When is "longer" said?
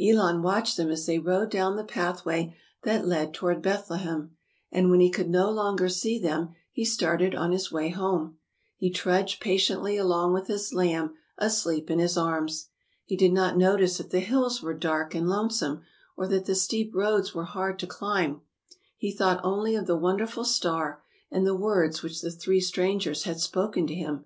5.48-5.88